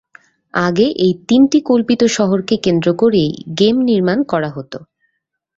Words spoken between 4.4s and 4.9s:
হত।